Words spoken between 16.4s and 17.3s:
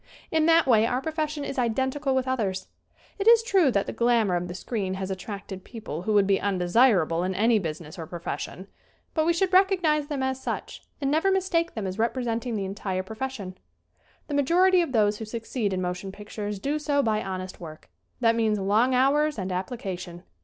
do so by